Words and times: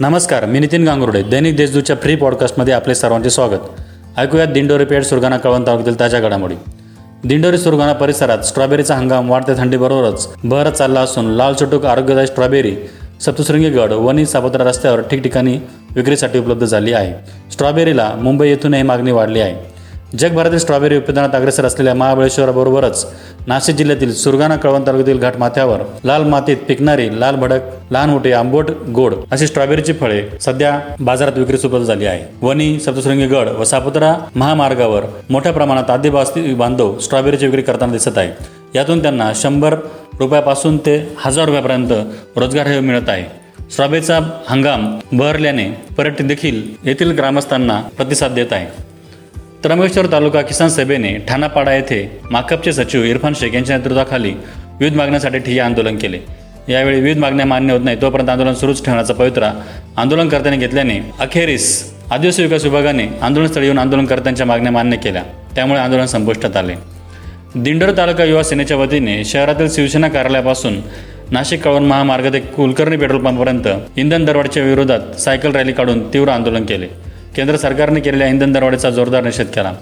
नमस्कार 0.00 0.44
मी 0.44 0.58
नितीन 0.58 0.84
गांगुर्डे. 0.84 1.22
दैनिक 1.22 1.56
देशदूतच्या 1.56 1.96
फ्री 1.96 2.14
पॉडकास्टमध्ये 2.16 2.74
आपले 2.74 2.94
सर्वांचे 2.94 3.30
स्वागत. 3.30 3.58
ऐकूयात 4.16 4.48
दिंडोरी 4.48 4.84
पेठ 4.84 5.02
सुरगाणा 5.02 5.38
कळवण 5.38 5.66
तालुक्यातील 5.66 6.00
ताज्या 6.00 6.20
घडामोडी. 6.20 6.54
दिंडोरी 7.24 7.58
सुरगाणा 7.58 7.92
परिसरात 7.92 8.38
स्ट्रॉबेरीचा 8.38 8.94
हंगाम 8.94 9.30
वाढत्या 9.30 9.54
थंडीबरोबरच 9.58 10.28
बहरत 10.44 10.72
चालला 10.72 11.00
असून 11.00 11.24
लाल 11.24 11.54
चटूक 11.54 11.84
आरोग्यदायी 11.84 12.26
स्ट्रॉबेरी 12.26 12.76
सप्तशृंगीगड 13.20 13.92
वणी 13.92 14.26
सापत्रा 14.26 14.64
रस्त्यावर 14.64 15.00
ठिकठिकाणी 15.00 15.58
विक्रीसाठी 15.96 16.38
उपलब्ध 16.38 16.66
झाली 16.66 16.92
आहे. 16.92 17.14
स्ट्रॉबेरीला 17.52 18.12
मुंबई 18.16 18.48
येथूनही 18.48 18.82
मागणी 18.82 19.12
वाढली 19.12 19.40
आहे. 19.40 19.69
जगभरातील 20.18 20.58
स्ट्रॉबेरी 20.58 20.96
उत्पादनात 20.96 21.34
अग्रेसर 21.34 21.64
असलेल्या 21.64 21.94
महाबळेश्वराबरोबरच 21.94 23.04
नाशिक 23.46 23.76
जिल्ह्यातील 23.76 24.12
सुरगाणा 24.12 24.56
कळवण 24.56 24.86
तालुक्यातील 24.86 25.18
घाटमाथ्यावर 25.18 25.82
लाल 26.04 26.22
मातीत 26.22 26.56
पिकणारी 26.68 27.08
लाल 27.20 27.36
भडक 27.36 27.60
लहान 27.90 28.10
मोठे 28.10 28.32
आंबोट 28.32 28.70
गोड 28.94 29.14
अशी 29.32 29.46
स्ट्रॉबेरीची 29.46 29.92
फळे 29.92 30.22
सध्या 30.40 30.78
बाजारात 31.00 31.38
विक्रीस 31.38 31.64
उपलब्ध 31.64 31.86
झाली 31.86 32.06
आहे. 32.06 32.24
वणी 32.42 32.78
सप्तशृंगी 32.80 33.26
गड 33.26 33.48
व 33.58 33.64
सापुत्रा 33.64 34.14
महामार्गावर 34.34 35.04
मोठ्या 35.30 35.52
प्रमाणात 35.52 35.90
आदिवासी 35.90 36.54
बांधव 36.54 36.98
स्ट्रॉबेरीची 36.98 37.46
विक्री 37.46 37.62
करताना 37.62 37.92
दिसत 37.92 38.18
आहे 38.18 38.32
यातून 38.74 39.02
त्यांना 39.02 39.32
शंभर 39.34 39.76
रुपयापासून 40.18 40.76
ते 40.78 40.98
हजार 41.18 41.46
रुपयापर्यंत 41.46 41.92
रोजगार 42.36 42.66
हे 42.66 42.80
मिळत 42.80 43.08
आहे. 43.08 43.24
स्ट्रॉबेरीचा 43.70 44.18
हंगाम 44.48 44.94
बहरल्याने 45.12 45.70
पर्यटक 45.96 46.22
देखील 46.22 46.62
येथील 46.84 47.10
ग्रामस्थांना 47.10 47.80
प्रतिसाद 47.96 48.32
देत 48.32 48.52
आहे. 48.52 48.89
त्र्यंबकेश्वर 49.64 50.06
तालुका 50.12 50.40
किसान 50.42 50.68
सभेने 50.68 51.08
ठाणापाडा 51.28 51.72
येथे 51.74 51.96
माकपचे 52.30 52.72
सचिव 52.72 53.02
इरफान 53.04 53.32
शेख 53.40 53.54
यांच्या 53.54 53.76
नेतृत्वाखाली 53.76 54.30
विविध 54.78 54.94
मागण्यासाठी 54.96 55.38
ठिय्या 55.38 55.64
आंदोलन 55.64 55.96
केले. 55.96 56.18
यावेळी 56.68 57.00
विविध 57.00 57.18
मागण्या 57.18 57.46
मान्य 57.46 57.72
होत 57.72 57.84
नाही 57.84 57.96
तोपर्यंत 58.02 58.28
आंदोलन 58.30 58.54
सुरूच 58.54 58.84
ठेवण्याचा 58.84 59.14
पवित्रा 59.14 59.50
आंदोलनकर्त्यांनी 59.96 60.66
घेतल्याने 60.66 60.98
अखेरीस 61.20 61.66
आदिवासी 62.10 62.42
विकास 62.42 62.64
विभागाने 62.64 63.06
आंदोलनस्थळी 63.22 63.64
येऊन 63.64 63.78
आंदोलनकर्त्यांच्या 63.78 64.46
मागण्या 64.46 64.72
मान्य 64.72 64.96
केल्या. 64.96 65.22
त्यामुळे 65.54 65.80
आंदोलन 65.80 66.06
संपुष्टात 66.06 66.56
आले. 66.56 66.74
दिंडोर 67.54 67.90
तालुका 67.96 68.24
युवा 68.24 68.42
सेनेच्या 68.42 68.76
वतीने 68.76 69.22
शहरातील 69.24 69.68
शिवसेना 69.70 70.08
कार्यालयापासून 70.08 70.80
नाशिक 71.32 71.62
कळवण 71.64 71.84
महामार्ग 71.84 72.32
ते 72.32 72.40
कुलकर्णी 72.56 72.96
पेट्रोल 72.96 73.24
पंपपर्यंत 73.24 73.68
इंधन 73.96 74.24
दरवाढीच्या 74.24 74.62
विरोधात 74.62 75.20
सायकल 75.20 75.52
रॅली 75.52 75.72
काढून 75.72 76.02
तीव्र 76.12 76.28
आंदोलन 76.28 76.64
केले. 76.64 76.88
केंद्र 77.36 77.56
सरकारने 77.56 78.00
केलेल्या 78.00 78.28
इंधन 78.28 78.52
दरवाढीचा 78.52 78.90
जोरदार 78.90 79.24
निषेध 79.24 79.46
केला. 79.46 79.72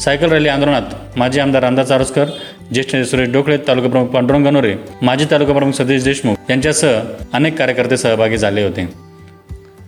सायकल 0.00 0.30
रॅली 0.32 0.48
आंदोलनात 0.48 1.16
माजी 1.16 1.40
आमदार 1.40 1.62
रामदास 1.62 1.86
चारोस्कर 1.88 2.24
ज्येष्ठ 2.72 2.96
सुरेश 3.10 3.28
डोकळे 3.32 3.56
तालुका 3.68 3.88
प्रमुख 3.88 4.06
पांडुरंग 4.06 4.44
गणोरे 4.46 4.74
माजी 5.02 5.24
तालुका 5.30 5.52
प्रमुख 5.52 5.72
सतीश 5.72 6.02
देशमुख 6.04 6.50
यांच्यासह 6.50 7.00
अनेक 7.32 7.58
कार्यकर्ते 7.58 7.96
सहभागी 7.96 8.36
झाले 8.36 8.64
होते. 8.64 8.88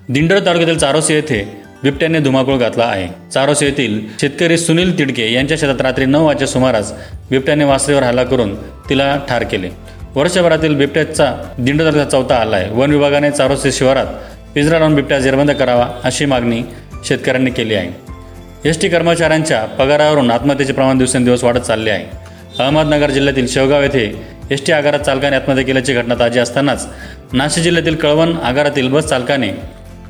दिंडोर 0.09 0.39
तालुक्यातील 0.47 0.79
चारोसी 0.79 1.15
येथे 1.15 1.43
बिबट्याने 1.83 2.21
धुमाकूळ 2.21 2.57
घातला 2.57 2.85
आहे. 2.85 3.09
चारोस 3.33 3.63
येथील 3.63 4.01
शेतकरी 4.21 4.57
सुनील 4.59 4.99
तिडके 4.99 5.33
यांच्या 5.33 5.57
शेतात 5.61 5.81
रात्री 5.81 6.05
नऊ 6.05 6.27
वाजच्या 6.27 6.49
सुमारास 6.49 6.93
बिबट्याने 7.31 7.65
वासरीवर 7.65 8.03
हल्ला 8.03 8.25
करून 8.25 8.55
तिला 8.91 9.17
ठार 9.29 9.43
केले. 9.43 9.71
वर्षभरातील 10.15 10.75
बिबट्याचा 10.75 11.33
दिंडोर 11.59 11.87
तालुक्यात 11.87 12.07
चौथा 12.07 12.41
हल्ला 12.41 12.57
आहे. 12.57 12.71
वन 12.71 12.91
विभागाने 12.91 13.31
चारोसे 13.31 13.73
शिवारात 13.73 14.07
पिंजरा 14.55 14.79
लावून 14.79 14.95
बिबट्या 14.95 15.19
जेरबंद 15.19 15.51
करावा 15.51 15.89
अशी 16.05 16.25
मागणी 16.25 16.63
शेतकऱ्यांनी 17.05 17.51
केली 17.51 17.75
आहे. 17.75 17.91
एस 18.65 18.81
टी 18.81 18.89
कर्मचाऱ्यांच्या 18.89 19.65
पगारावरून 19.65 20.31
आत्महत्येचे 20.31 20.73
प्रमाण 20.73 20.99
दिवसेंदिवस 20.99 21.45
वाढत 21.45 21.61
चालले 21.61 21.91
आहे. 21.91 22.05
अहमदनगर 22.59 23.11
जिल्ह्यातील 23.11 23.47
शेवगाव 23.49 23.83
येथे 23.83 24.05
एस 24.51 24.65
टी 24.67 24.73
आगारात 24.73 25.01
चालकाने 25.01 25.37
आत्महत्या 25.37 25.65
केल्याची 25.65 25.95
घटना 25.95 26.15
ताजी 26.15 26.39
असतानाच 26.39 26.87
नाशिक 27.33 27.65
जिल्ह्यातील 27.65 27.95
कळवण 27.95 28.33
आगारातील 28.43 28.89
बस 28.89 29.05
चालकाने 29.05 29.51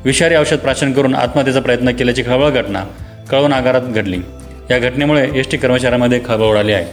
विषारी 0.05 0.35
औषध 0.35 0.57
प्राशन 0.57 0.91
करून 0.91 1.15
आत्महत्येचा 1.15 1.59
प्रयत्न 1.59 1.91
केल्याची 1.91 2.23
खळबळ 2.23 2.49
घटना 2.49 2.83
कळवण 3.31 3.53
आगारात 3.53 3.81
घडली. 3.81 4.17
या 4.71 4.77
घटनेमुळे 4.79 5.29
एस 5.35 5.49
टी 5.51 5.57
कर्मचाऱ्यांमध्ये 5.57 6.21
खळबळ 6.25 6.45
उडाली 6.45 6.73
आहे. 6.73 6.85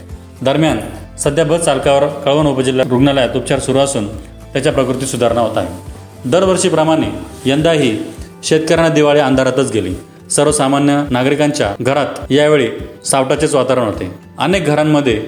दरम्यान 0.43 0.79
सध्या 1.19 1.45
बस 1.45 1.61
चालकावर 1.61 2.07
कळवण 2.07 2.47
उपजिल्हा 2.47 2.89
रुग्णालयात 2.91 3.37
उपचार 3.37 3.59
सुरू 3.59 3.79
असून 3.79 4.07
त्याच्या 4.17 4.73
प्रकृतीत 4.73 5.07
सुधारणा 5.07 5.41
होत 5.41 5.59
आहे. 5.59 5.69
दरवर्षीप्रमाणे 6.31 7.07
यंदाही 7.47 7.97
शेतकऱ्यांना 8.49 8.95
दिवाळी 8.95 9.21
अंधारातच 9.21 9.73
गेली. 9.73 9.95
सर्वसामान्य 10.31 11.05
नागरिकांच्या 11.11 11.75
घरात 11.81 12.33
यावेळी 12.33 12.69
सावटाचेच 13.05 13.55
वातावरण 13.55 13.85
होते. 13.85 14.11
अनेक 14.39 14.65
घरांमध्ये 14.67 15.23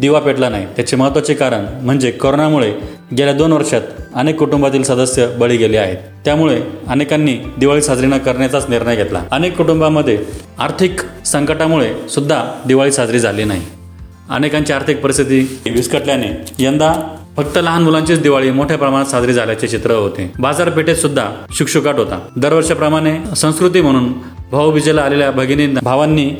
दिवा 0.00 0.20
पेटला 0.20 0.48
नाही. 0.48 0.66
त्याचे 0.76 0.96
महत्त्वाचे 0.96 1.34
कारण 1.34 1.66
म्हणजे 1.82 2.10
कोरोनामुळे 2.10 2.70
गेल्या 3.18 3.34
दोन 3.34 3.52
वर्षात 3.52 3.80
अनेक 4.14 4.38
कुटुंबातील 4.38 4.82
सदस्य 4.82 5.26
बळी 5.26 5.56
गेले 5.56 5.76
आहेत. 5.76 5.96
त्यामुळे 6.24 6.62
अनेकांनी 6.88 7.38
दिवाळी 7.58 7.82
साजरी 7.82 8.06
न 8.06 8.18
करण्याचाच 8.18 8.70
निर्णय 8.70 8.96
घेतला. 8.96 9.22
अनेक 9.30 9.56
कुटुंबामध्ये 9.56 10.18
आर्थिक 10.58 11.00
संकटामुळे 11.26 12.08
सुद्धा 12.08 12.44
दिवाळी 12.66 12.92
साजरी 12.92 13.18
झाली 13.18 13.44
नाही. 13.44 13.62
अनेकांची 14.30 14.72
आर्थिक 14.72 15.00
परिस्थिती 15.00 15.70
विस्कटल्याने 15.70 16.44
यंदा 16.58 17.16
फक्त 17.36 17.58
लहान 17.58 17.82
मुलांचीच 17.82 18.20
दिवाळी 18.20 18.50
मोठ्या 18.50 18.78
प्रमाणात 18.78 19.06
साजरी 19.06 19.32
झाल्याचे 19.32 19.68
चित्र 19.68 19.90
होते. 19.90 20.32
बाजारपेठेत 20.38 20.96
सुद्धा 20.96 21.30
शुकशुकाट 21.52 21.96
होता. 21.96 22.18
दरवर्षाप्रमाणे 22.36 23.18
संस्कृती 23.36 23.80
म्हणून 23.80 24.12
भाऊबीजेला 24.52 25.02
आलेल्या 25.02 25.30
भगिनी 25.30 25.66
भावांनी 25.66 26.30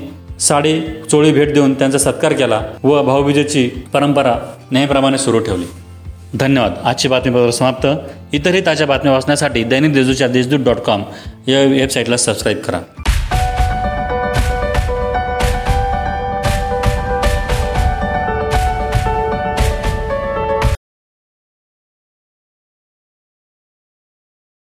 साडी 0.40 0.80
चोळी 1.10 1.32
भेट 1.32 1.54
देऊन 1.54 1.74
त्यांचा 1.74 1.98
सत्कार 1.98 2.32
केला 2.32 2.60
व 2.82 3.02
भाऊबीजेची 3.02 3.68
परंपरा 3.92 4.34
नेहमीप्रमाणे 4.70 5.18
सुरू 5.18 5.38
ठेवली. 5.38 5.64
धन्यवाद. 6.34 6.74
आजची 6.84 7.08
बातमीपत्र 7.08 7.50
समाप्त. 7.50 7.86
इतरही 8.32 8.66
ताज्या 8.66 8.86
बातम्या 8.86 9.12
वाचण्यासाठी 9.12 9.64
दैनिक 9.64 9.92
देजूच्या 9.92 10.28
देशदूत 10.28 10.60
डॉट 10.60 10.76
कॉम 10.76 11.02
या 11.46 11.60
वेबसाईटला 11.60 12.16
सबस्क्राईब 12.16 12.58
करा. 12.58 12.78